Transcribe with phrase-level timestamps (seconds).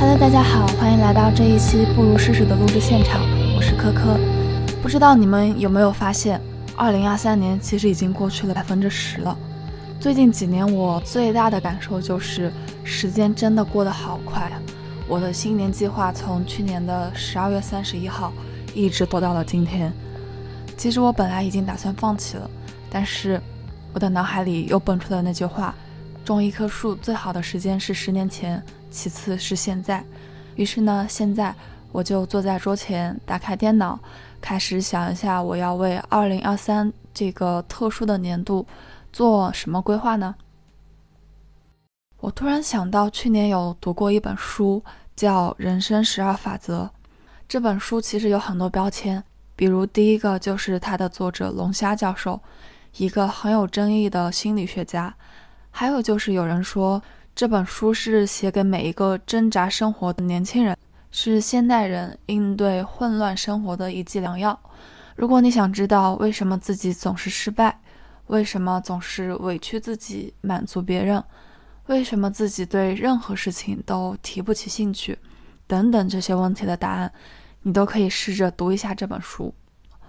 [0.00, 3.20] Hello，大家好，欢迎来到这一期不如试试的录制现场，
[3.56, 4.16] 我是科科。
[4.80, 6.40] 不知道你们有没有发现，
[6.76, 9.36] 二零二三年其实已经过去了百分之十了。
[9.98, 12.52] 最近几年，我最大的感受就是
[12.84, 14.48] 时间真的过得好快！
[15.08, 18.32] 我的新年计划从去年的十二月三十一号
[18.74, 19.92] 一直拖到了今天。
[20.76, 22.48] 其实我本来已经打算放弃了，
[22.88, 23.42] 但是
[23.92, 25.74] 我的脑海里又蹦出了那句话：
[26.24, 30.04] 种一棵树最好的时间是十年前，其次是现在。
[30.56, 31.54] 于是呢，现在
[31.92, 33.98] 我就坐在桌前，打开电脑，
[34.40, 38.66] 开始想一下我要为二零二三这个特殊的年度。
[39.10, 40.34] 做什么规划呢？
[42.20, 44.84] 我突然想到，去年有读过一本书，
[45.16, 46.82] 叫《人生十二法则》。
[47.48, 49.24] 这本书其实有很多标签，
[49.56, 52.38] 比如第一个就是它的作者龙虾教授，
[52.98, 55.10] 一个很有争议的心理学家；
[55.70, 57.02] 还有就是有人说
[57.38, 60.76] 这本书是写给每一个挣扎生活的年轻人，
[61.12, 64.58] 是现代人应对混乱生活的一剂良药。
[65.14, 67.78] 如果你想知道为什么自己总是失败，
[68.26, 71.22] 为什么总是委屈自己满足别人？
[71.86, 75.16] 为什么自己对任何事情都提不起兴趣？
[75.68, 77.12] 等等这些问题的答案，
[77.62, 79.54] 你都可以试着读一下这本书。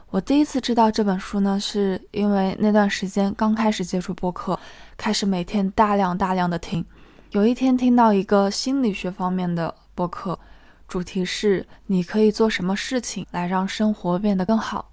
[0.10, 4.60] 我第一次知道这本书呢，是因为那段时间刚开始接触播客，
[4.98, 6.84] 开始每天大量大量的听。
[7.32, 10.40] 有一天听到一个心理学方面的播客，
[10.88, 14.90] 主题是你可以做什么事情来让生活变得更好。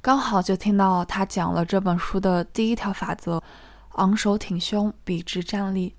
[0.00, 3.42] 刚好就听到他讲了这本书的第一条法则：
[3.94, 5.92] 昂首挺胸，笔直站立。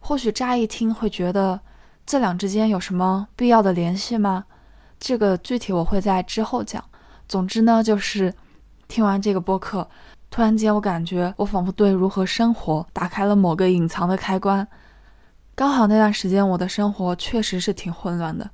[0.00, 1.58] 或许乍一听会觉得
[2.04, 4.44] 这两之间有什么必要的联系吗？
[5.00, 6.84] 这个具体我会在之后讲。
[7.26, 8.34] 总之呢，就是
[8.86, 9.88] 听完这个播客，
[10.30, 14.68] 突然间我感觉我仿佛对如何生活打开了某个隐藏的开关。
[15.56, 18.48] 刚好那段时间我的生活确实是挺混乱的。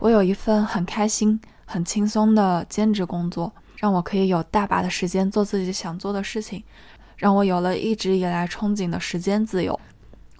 [0.00, 3.50] 我有一份很开心、很轻松的兼职工作。
[3.78, 6.64] 让我可以有大把的时间做自己想做的事情，
[7.16, 9.78] 让我有了一直以来憧憬的时间自由。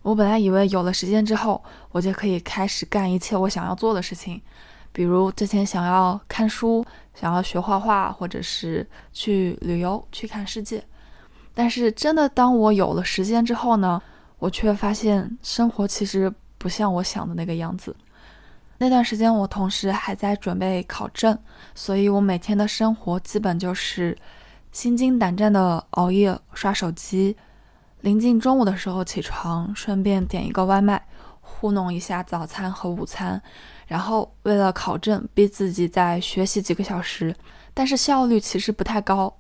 [0.01, 1.63] 我本来以为有了时间之后，
[1.93, 4.41] 我就可以开始干一切我想要做的事情，
[4.91, 6.83] 比如之前想要看书、
[7.15, 10.83] 想要学画画，或者是去旅游、去看世界。
[11.53, 14.03] 但是真的，当我有了时间之后呢，
[14.39, 17.95] 我却发现生活其实不像我想的那个样子。
[18.79, 21.39] 那段时间，我同时还在准备考证，
[21.75, 24.17] 所以我每天的生活基本就是
[24.71, 27.35] 心惊胆战的熬夜刷手机，
[28.03, 31.03] 临近中午的时候起床，顺便点一个外卖，
[31.41, 33.43] 糊弄一下早餐和午餐，
[33.87, 37.35] 然后为了考证，逼自己再学习几个小时，
[37.73, 39.35] 但是效率其实不太高，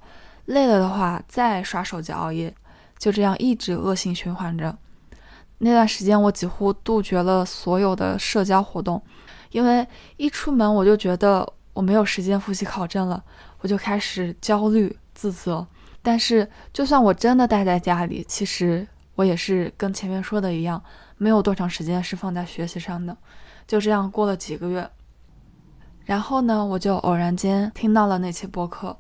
[0.47, 2.55] 累了的话再刷手机熬夜，
[2.99, 4.75] 就这样一直恶性循环着。
[5.59, 9.00] 那段时间，我几乎杜绝了所有的社交活动。
[9.50, 9.87] 因为
[10.17, 13.22] 一出门我就觉得我没有时间复习考证了，
[13.61, 15.66] 我就开始焦虑自责。
[16.03, 20.83] 但是就算我真的待在家里，其实我也是跟前面说的一样，
[21.16, 23.16] 没有多长时间是放在学习上的。
[23.66, 24.89] 就这样过了几个月，
[26.05, 28.97] 然后呢，我就偶然间听到了那期播客，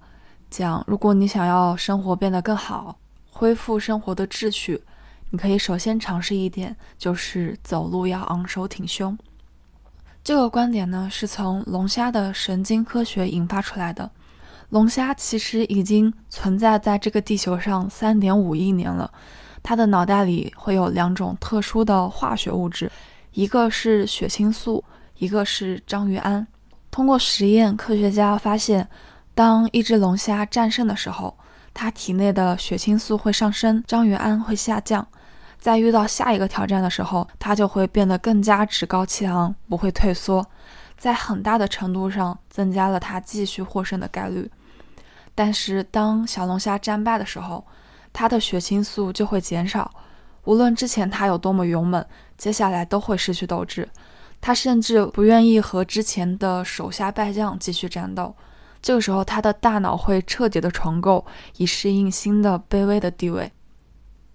[0.50, 2.98] 讲如果你想要生活变得更好，
[3.30, 4.82] 恢复生活的秩序，
[5.30, 9.16] 你可以首先尝试一点，就是走路要昂首挺胸。
[10.22, 14.10] 这个观点呢，是从龙虾的神经科学引发出来的。
[14.70, 19.08] 龙虾其实已经存在在这个地球上三点五亿年了，
[19.62, 22.90] 它的脑袋里会有两种特殊的化学物质，
[23.32, 24.82] 一个是血清素，
[25.18, 26.44] 一个是章鱼胺。
[26.90, 28.88] 通过实验，科学家发现，
[29.34, 31.36] 当一只龙虾战胜的时候，
[31.78, 35.06] 他体内的血清素会上升，章鱼胺会下降。
[35.58, 40.46] 在遇到下一个挑战的时候，他就会变得更加趾高气昂，不会退缩，
[40.96, 44.50] 在很大的程度上增加了他继续获胜的概率。
[45.34, 47.62] 但是当小龙虾战败的时候，
[48.10, 49.90] 他的血清素就会减少，
[50.44, 52.02] 无论之前他有多么勇猛，
[52.38, 53.86] 接下来都会失去斗志。
[54.40, 58.34] 他甚至不愿意和之前的手下败将继续战斗。
[58.80, 61.26] 这个时候，他的大脑会彻底的重构，
[61.56, 63.52] 以适应新的卑微的地位。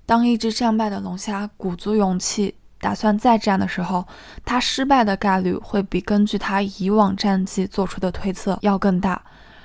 [0.06, 4.06] 当一只战败的龙虾鼓足勇气打算再战的时候，
[4.44, 9.24] 它失败的概率会比根据它以往战绩做出的推测要更大，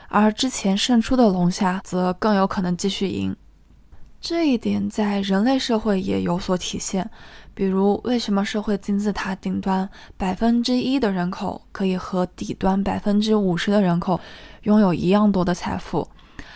[0.09, 3.35] 而之前胜出的龙虾则更有可能继续赢。
[4.21, 7.09] 这一点在人类社会也有所体现，
[7.55, 14.19] 比如为什么社会金字塔顶端百分之一的人口可以和底端百分之五十的人口
[14.67, 16.09] 拥有一样多的财富，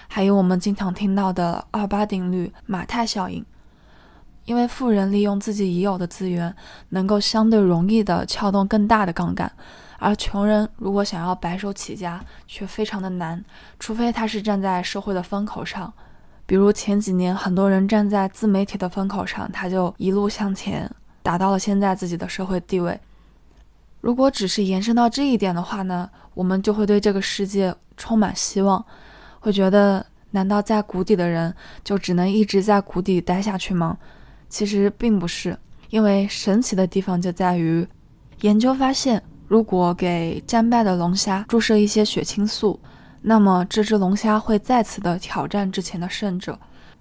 [0.09, 3.45] 还有我们经常听到的二八定律、马太效应。
[4.47, 6.53] 因为富人利用自己已有的资源，
[6.89, 9.53] 能够相对容易的撬动更大的杠杆，
[10.01, 13.45] 而穷人如果想要白手起家，却非常的难，
[13.79, 15.93] 除非他是站在社会的风口上。
[16.47, 20.91] 比如前几年，很多人站在自媒体的风口上，他就一路向前，
[21.23, 22.99] 达到了现在自己的社会地位。
[24.01, 28.85] 如果只是延伸到这一点的话呢，我们就会对这个世界充满希望，
[29.39, 31.55] 会觉得难道在谷底的人
[31.85, 33.99] 就只能一直在谷底待下去吗？
[34.49, 35.57] 其实并不是，
[35.91, 37.87] 因为神奇的地方就在于，
[38.41, 42.81] 研究发现，如果给战败的龙虾注射一些血清素。
[43.23, 46.59] 那么这只龙虾会再次的挑战之前的胜者，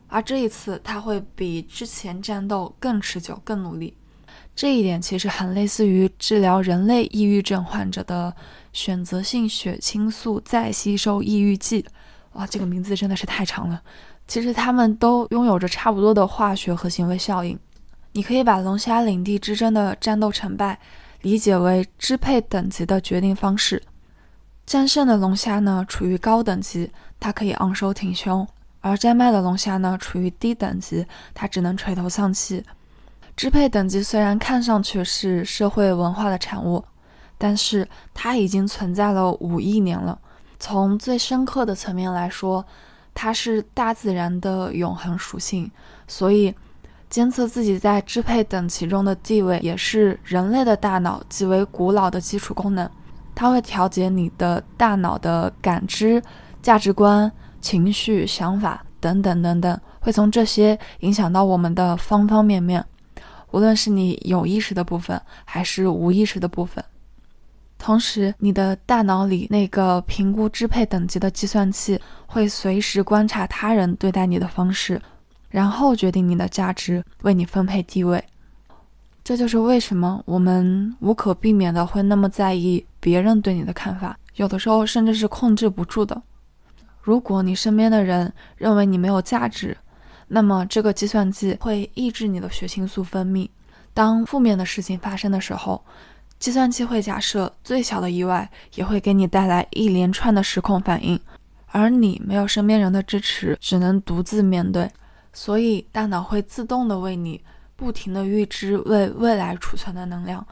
[0.09, 3.95] 而这一次它会比之前战斗更持久、更努力。
[4.55, 8.33] 这一点其实很类似于治疗人类抑郁症患者的
[8.73, 11.85] 选择性血清素再吸收抑郁剂。
[12.33, 13.81] 哇，这个名字真的是太长了。
[14.27, 17.57] 其实它们都拥有着差不多的化学和行为效应。
[18.11, 20.79] 你可以把龙虾领地之争的战斗成败
[21.21, 23.81] 理解为支配等级的决定方式。
[24.65, 28.45] 战胜的龙虾呢，处于高等级，它可以昂首挺胸；
[28.81, 32.63] 而战败的龙虾呢，处于低等级，它只能垂头丧气。
[33.39, 36.83] 支配等级虽然看上去是社会文化的产物，
[37.37, 40.19] 但是它已经存在了五亿年了。
[40.59, 42.65] 从最深刻的层面来说，
[43.13, 45.71] 它是大自然的永恒属性，
[46.05, 46.53] 所以
[47.09, 52.91] 监测自己在支配等级中的地位，也是人类的大脑极为古老的基础功能。
[53.33, 56.21] 它会调节你的大脑的感知、
[56.61, 57.31] 价值观、
[57.61, 62.85] 情绪、想法等等等等，会从这些影响到我们的方方面面，
[63.51, 66.83] 无论是你有意识的部分还是无意识的部分。
[67.77, 75.01] 同时，你的大脑里那个评估支配等级的计算器会随时观察他人对待你的方式，
[75.49, 78.21] 然后决定你的价值，为你分配地位。
[79.23, 86.21] 这就是为什么我们无可避免的会那么在意别人对你的看法，有的时候甚至是控制不住的。
[87.01, 89.75] 如果你身边的人认为你没有价值，
[90.29, 93.49] 那么这个计算机会抑制你的血清素分泌。
[93.93, 95.83] 当负面的事情发生的时候，
[96.39, 101.19] 计算机会假设最小的意外也会给你带来一连串的失控反应，
[101.67, 104.89] 而你没有身边人的支持，只能独自面对，
[105.33, 107.41] 所以大脑会自动的为你。
[107.75, 110.45] 不停的预支为未来储存的能量，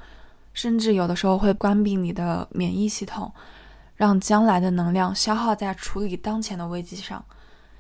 [0.53, 3.29] 甚至有的时候会关闭你的免疫系统，
[3.97, 7.21] 让将来的能量消耗在处理当前的危机上。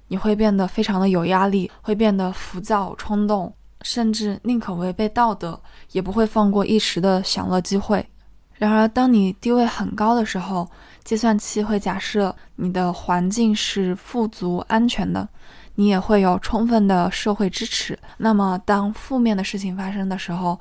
[0.07, 5.59] 你会变得非常的有压力，会变得浮躁、冲动，甚至宁可违背道德，
[5.91, 8.07] 也不会放过一时的享乐机会。
[8.53, 10.67] 然而，当你地位很高的时候，
[11.03, 15.27] 计算器会假设你的环境是富足、安全的。
[15.75, 17.99] 你也会有充分的社会支持。
[18.17, 20.59] 那么，当负面的事情发生的时候，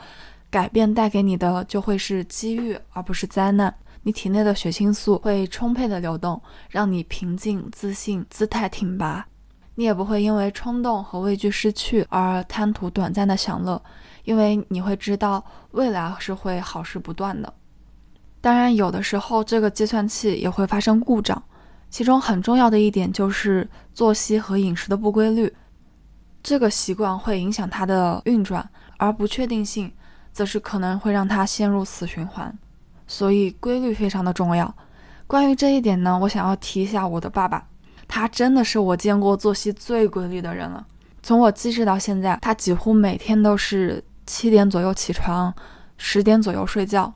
[0.50, 3.75] 改变带给你的就会是机遇，而不是灾难。
[4.02, 6.38] 你体内的血清素会充沛的流动，
[6.69, 9.26] 让你平静、自信、姿态挺拔。
[9.76, 13.81] 你也不会因为冲动和畏惧失去而贪图短暂的享乐，
[14.25, 17.55] 因为你会知道未来是会好事不断的。
[18.40, 21.40] 当然，有的时候这个计算器也会发生故障。
[21.88, 25.52] 其中很重要的一点就是作息和饮食的不规律，
[26.43, 28.69] 这个习惯会影响它的运转，
[28.99, 29.90] 而不确定性
[30.32, 32.52] 则是可能会让它陷入死循环。
[33.06, 34.75] 所以规律非常的重要。
[35.26, 37.66] 关于这一点呢，我想要提一下我的爸爸，
[38.08, 40.86] 他真的是我见过作息最规律的人了。
[41.22, 45.52] 从我记事到现在，他几乎每天都是七点左右起床，
[45.96, 47.12] 十点左右睡觉。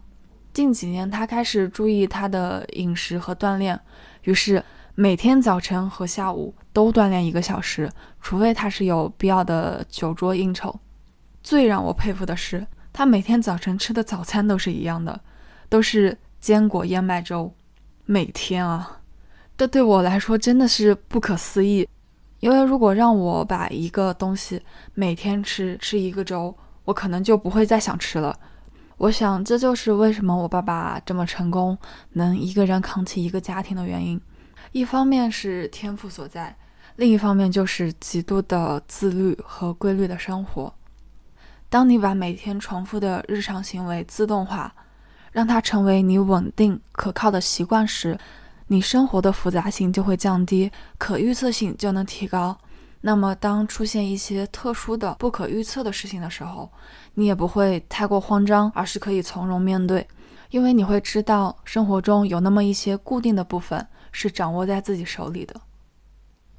[0.53, 3.79] 近几年，他开始注意他的饮食和锻炼。
[4.25, 4.63] 于是
[4.97, 7.89] 每天早晨和下午都锻炼一个小时，
[8.21, 10.79] 除非他是有必要的酒桌应酬。
[11.43, 15.21] 最让我佩服的是，他每天早晨吃的早餐都是一样的，
[15.69, 17.55] 都是坚果燕麦粥。
[18.05, 19.00] 每天啊，
[19.61, 21.87] 这对我来说真的是不可思议。
[22.39, 24.59] 因为如果让我把一个东西
[24.95, 28.35] 每天吃吃一个周，我可能就不会再想吃了。
[28.97, 31.77] 我想，这就是为什么我爸爸这么成功，
[32.13, 34.19] 能一个人扛起一个家庭的原因。
[34.73, 36.57] 一方面是天赋所在，
[36.97, 40.73] 另一方面就是极度的自律和规律的生活。
[41.69, 44.75] 当你把每天重复的日常行为自动化，
[45.31, 48.19] 让它成为你稳定可靠的习惯时，
[48.73, 52.57] 你生活的复杂性就会降低，可预测性就能提高。
[53.01, 56.71] 那么，当出现一些特殊的、不可预测的事情的时候，
[57.15, 60.07] 你也不会太过慌张，而是可以从容面对，
[60.51, 65.61] 因为你会知道生活中有那么一些固定的部分是掌握在自己手里的。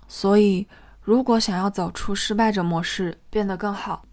[0.09, 0.67] 所以，
[0.99, 4.03] 如果想要走出失败者模式，变得更好，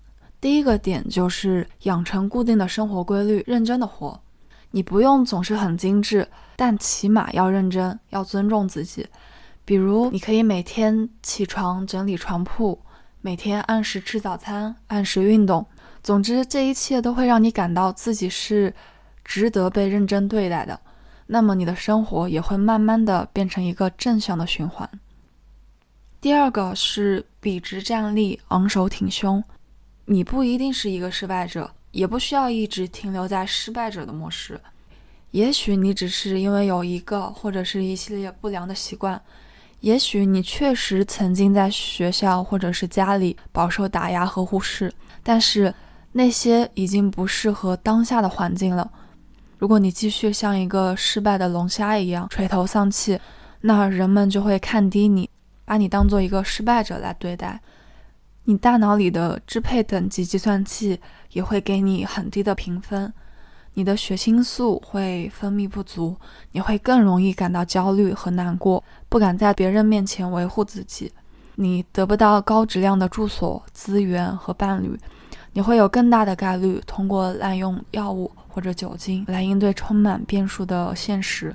[0.40, 4.21] 第一个点就是养成固定的生活规律，认真的活。
[4.70, 9.06] 你不用总是很精致，但起码要认真，要尊重自己。
[9.64, 12.80] 比如，你可以每天起床整理床铺，
[13.20, 15.66] 每天按时吃早餐，按时运动。
[16.02, 18.75] 总之，这一切都会让你感到自己是
[19.25, 20.80] 值得被认真对待的。
[21.26, 24.88] 那么，你的生活也会慢慢的变成一个正向的循环。
[26.20, 29.44] 第二个是笔直站立，昂首挺胸。
[30.06, 34.61] 你不一定是一个失败者，也不需要一直停留在失败者的模式。
[35.30, 39.21] 也许你只是因为有一个或者是一系列不良的习惯，
[39.80, 44.92] 也许你确实曾经在学校或者是家里饱受打压和忽视，
[45.23, 45.73] 但是
[46.12, 48.90] 那些已经不适合当下的环境了。
[49.59, 53.21] 如果你继续像一个失败的龙虾一样垂头丧气，
[53.61, 55.28] 那人们就会看低你，
[55.64, 57.61] 把你当做一个失败者来对待。
[58.49, 60.99] 你大脑里的支配等级计算器
[61.33, 63.12] 也会给你很低的评分，
[63.75, 66.17] 你的血清素会分泌不足，
[66.52, 71.12] 你会更容易感到焦虑和难过，不敢在别人面前维护自己，
[71.57, 74.99] 你得不到高质量的住所、资源和伴侣，
[75.52, 81.55] 你会有更大的概率通过滥用药物或者酒精来应对充满变数的现实，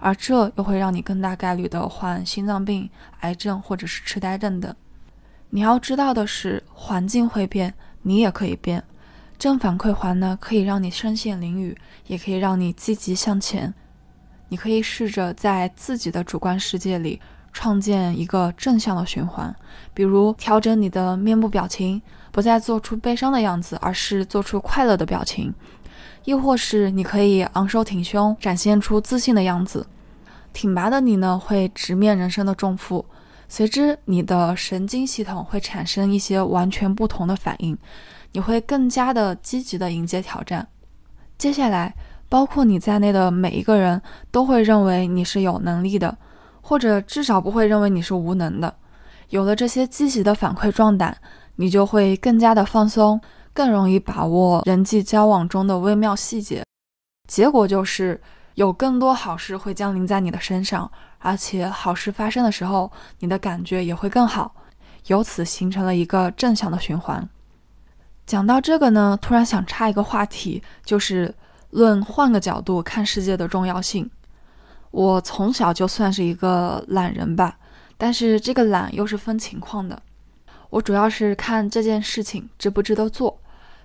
[0.00, 4.74] 而这又会让你更大概率的患心脏病、癌症或者是痴呆症等。
[5.54, 8.82] 你要知道的是，环境会变，你也可以变。
[9.38, 13.74] 正反馈环呢，可以让你身陷囹圄，也可以让你积极向前。
[14.48, 17.20] 你可以试着在自己的主观世界里
[17.52, 19.54] 创建一个正向的循环，
[19.92, 25.52] 比如调整你的面部表情，不再做出悲伤的样子，而是做出快乐的表情；
[26.24, 29.86] 亦或是你可以昂首挺胸，展现出自信的样子。
[30.54, 33.04] 挺拔的你呢，会直面人生的重负。
[33.54, 37.76] 随之，你的神经系统会产生一些完全不同的反应，
[38.32, 40.66] 你会更加的积极的迎接挑战。
[41.36, 41.94] 接下来，
[42.30, 46.16] 包括你在内的每一个人都会认为你是有能力的，
[46.62, 48.74] 或者至少不会认为你是无能的。
[49.28, 51.14] 有了这些积极的反馈壮胆，
[51.56, 53.20] 你就会更加的放松，
[53.52, 56.64] 更容易把握人际交往中的微妙细节。
[57.28, 58.18] 结果就是，
[58.54, 60.90] 有更多好事会降临在你的身上。
[61.22, 64.54] 而且好事发生的时候，你的感觉也会更好，
[65.06, 67.26] 由此形成了一个正向的循环。
[68.26, 71.34] 讲到这个呢，突然想插一个话题，就是
[71.70, 74.10] 论换个角度看世界的重要性。
[74.90, 77.56] 我从小就算是一个懒人吧，
[77.96, 80.02] 但是这个懒又是分情况的。
[80.70, 83.38] 我主要是看这件事情值不值得做，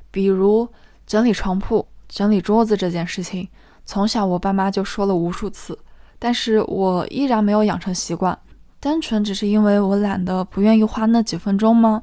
[0.10, 0.68] 比如
[1.06, 3.48] 整理床铺、整理桌子这件事情，
[3.86, 5.78] 从小我爸妈就说了无数次。
[6.20, 8.38] 但是我依然没有养成习惯，
[8.80, 12.02] 单纯只是因为我懒得不愿意花那几分钟吗？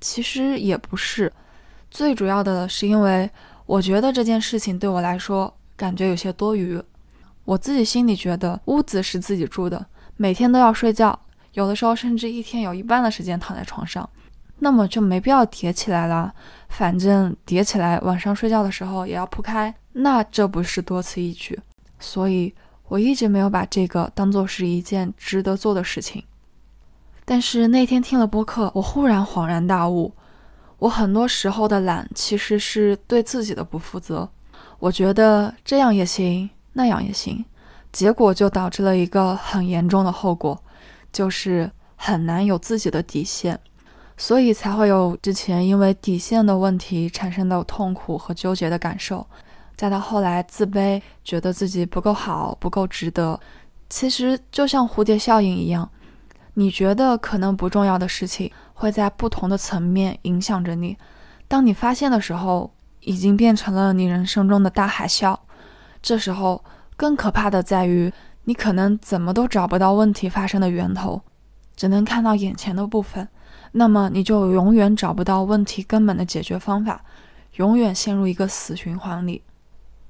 [0.00, 1.32] 其实也不是，
[1.90, 3.30] 最主要的是因为
[3.66, 6.82] 我觉得这件事情对我来说感觉有些多余。
[7.44, 9.84] 我自己心里觉得屋子是自己住的，
[10.16, 11.18] 每天都要睡觉，
[11.52, 14.08] 有的时候甚至一天有一半的时间躺在床上，
[14.60, 16.32] 那么就没必要叠起来了。
[16.68, 21.60] 反正叠起来晚上睡觉的时候也要铺开，那这不是多此一举？
[22.00, 22.54] 所以。
[22.92, 26.22] 我一直没有把这个当做是一件值得做的事情，
[27.24, 30.12] 但是那天听了播客，我忽然恍然大悟，
[30.78, 34.28] 我很多时候的懒其实是对自己的不负责。
[34.78, 37.42] 我觉得这样也行，那样也行，
[37.90, 40.62] 结果就导致了一个很严重的后果，
[41.10, 43.58] 就是很难有自己的底线，
[44.18, 49.26] 所以才会有之前因为底线的问题产生的痛苦和纠结的感受。
[49.82, 53.40] 再到后来，自卑，觉得自己不够好，不够值得。
[53.90, 55.90] 其实就像蝴蝶效应一样，
[56.54, 60.96] 你觉得可能不重要的事情，会在不同的层面影响着你。
[61.48, 65.36] 当你发现的时候，已经变成了你人生中的大海啸。
[66.00, 66.62] 这时候，
[66.96, 68.12] 更可怕的在于，
[68.44, 71.20] 你可能怎么都找不到问题发生的源头，
[71.74, 73.28] 只能看到眼前的部分。
[73.72, 77.04] 那么，你就永远找不到问题根本的解决方法，
[77.56, 79.42] 永远陷入一个死循环里。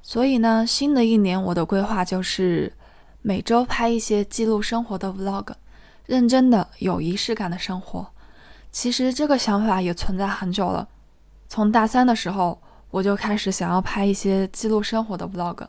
[0.02, 2.72] 所以呢，新的一年我的规划就是
[3.22, 5.54] 每周拍一些记录生活的 vlog，
[6.06, 8.06] 认真的、有仪式感的生活。
[8.72, 10.88] 其实这个想法也存在很久了，
[11.48, 15.66] 从大三的时候我就开始想要拍一些记录生活的 vlog，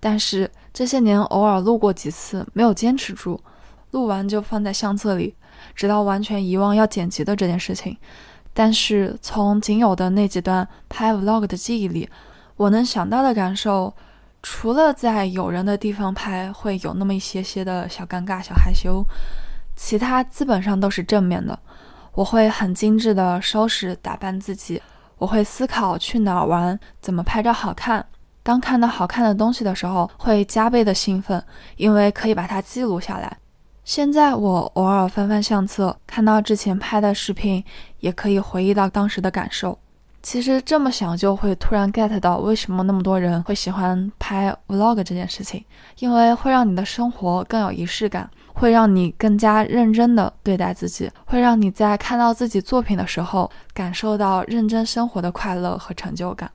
[0.00, 3.38] 但是这些年偶尔录过几次，没有坚持住，
[3.90, 5.34] 录完就放在相册里，
[5.74, 7.96] 直到完全遗忘要剪辑的这件事情。
[8.54, 12.08] 但是从仅有的那几段拍 vlog 的记忆里，
[12.56, 13.92] 我能想到的感受，
[14.42, 19.04] 除了在有人的地方拍会有那么一些些的小尴尬、小害羞，
[19.74, 21.58] 其他基本上都是正面的。
[22.12, 24.80] 我会很精致的收拾打扮自己，
[25.18, 28.06] 我会思考去哪儿玩，怎么拍照好看。
[28.44, 31.42] 当看到好看的东西的时候，会加倍的兴奋，
[31.76, 33.38] 因为可以把它记录下来。
[33.84, 37.64] 现在我偶尔翻翻相册，看到之前拍的视频，
[37.98, 39.78] 也可以回忆到当时的感受。
[40.24, 45.62] 其实这么想，就会突然 get 到为什么那么多人会喜欢拍 vlog 这件事情，
[45.98, 56.50] 因为会让你的生活更有仪式感，会让你更加认真的对待自己，会让你在看到自己作品的时候，感受到认真生活的快乐和成就感。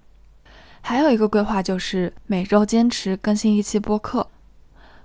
[0.81, 4.25] 还有一个规划就是每周坚持更新一期播客。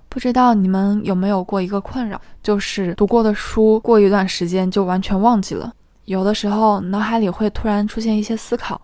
[0.09, 5.71] 不知道你们有没有过一个困扰，就是读过的书过一段时间就完全忘记了。
[6.05, 8.81] 有的时候脑海里会突然出现一些思考，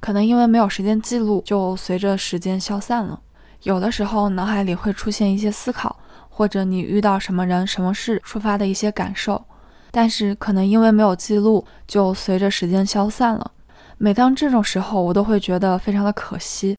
[0.00, 3.20] 可能因为没有时间记录，就随着时间消散了。
[3.62, 9.44] 有的时候脑海里会出现一些思考，或者你遇到什么人、什么事触发的一些感受，
[9.90, 13.52] 但是可能因为没有记录，就随着时间消散了。
[13.98, 16.76] 每当这种时候，我都会觉得非常的可惜。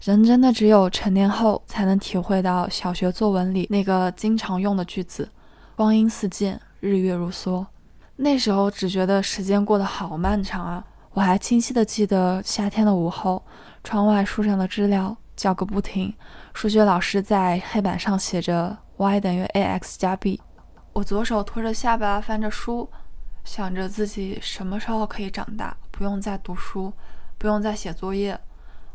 [0.00, 5.28] 人真的只有成年后，才能体会到小学作文里那个经常用的句子
[5.74, 7.66] ：“光阴似箭，日月如梭。”
[8.20, 10.84] 那时候只觉得时间过得好漫长啊！
[11.12, 13.44] 我还清晰的记得夏天的午后，
[13.84, 16.12] 窗外树上的知了叫个不停，
[16.52, 20.40] 数学老师在黑板上写着 y 等于 ax 加 b。
[20.94, 22.90] 我左手托着下巴翻着书，
[23.44, 25.76] 想着自己什么时候可以长大。
[25.92, 26.92] 不用再读书，
[27.38, 28.36] 不用再写作业，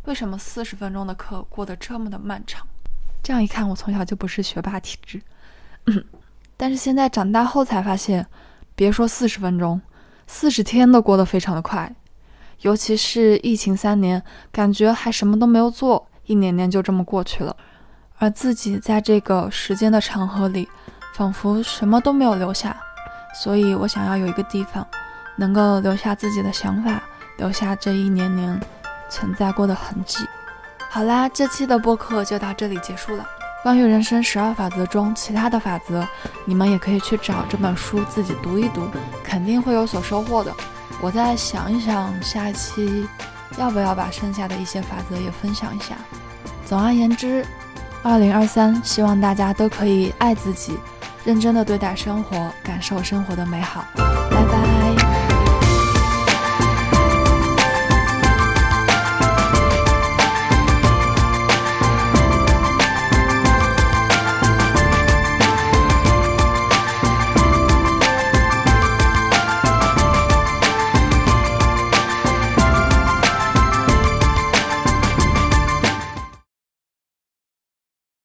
[0.04, 2.68] 为什么四十分钟的课过得这么的漫长？
[3.24, 5.22] 这样一看，我从小就不是学霸体质。
[6.58, 8.26] 但是现在长大后才发现，
[8.76, 9.82] 别说四十分钟，
[10.28, 11.94] 四十天都过得非常的快。
[12.62, 17.56] 尤其是疫情三年，感觉还什么都没有做，一年年就这么过去了，
[18.18, 20.68] 而自己在这个时间的长河里，
[21.14, 22.76] 仿佛什么都没有留下。
[23.36, 24.86] 所以我想要有一个地方。
[25.36, 27.02] 能够留下自己的想法，
[27.38, 28.62] 留下这一年年
[29.10, 30.24] 存在过的痕迹。
[30.92, 33.26] 好啦，这期的播客就到这里结束了。
[33.64, 36.06] 关于人生十二法则中其他的法则，
[36.44, 38.90] 你们也可以去找这本书自己读一读，
[39.24, 40.54] 肯定会有所收获的。
[41.00, 43.08] 我再想一想，下期
[43.58, 45.96] 要不要把剩下的一些法则也分享一下。
[46.66, 47.46] 总而言之，
[48.04, 50.78] 二零二三，希望大家都可以爱自己，
[51.24, 53.86] 认真的对待生活，感受生活的美好。